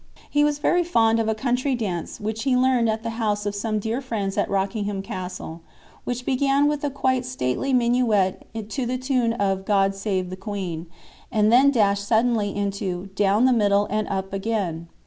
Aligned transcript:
He 0.31 0.43
was 0.43 0.57
very 0.57 0.83
fond 0.83 1.19
of 1.19 1.27
a 1.27 1.35
country 1.35 1.75
dance 1.75 2.19
which 2.19 2.41
he 2.41 2.57
learned 2.57 2.89
at 2.89 3.03
the 3.03 3.11
house 3.21 3.45
of 3.45 3.53
some 3.53 3.77
dear 3.77 4.01
friends 4.01 4.35
at 4.35 4.49
Rockingham 4.49 5.03
Castle, 5.03 5.61
which 6.05 6.25
began 6.25 6.65
with 6.67 6.83
quite 6.95 7.21
a 7.21 7.27
stately 7.27 7.71
minuet 7.71 8.47
to 8.69 8.85
the 8.87 8.97
tune 8.97 9.33
of 9.33 9.63
"God 9.63 9.93
save 9.93 10.31
the 10.31 10.35
Queen," 10.35 10.87
and 11.31 11.51
then 11.51 11.69
dashed 11.69 12.07
suddenly 12.07 12.49
into 12.55 13.11
"Down 13.13 13.45
the 13.45 13.53
Middle 13.53 13.85
and 13.91 14.07
up 14.07 14.33
Again." 14.33 14.87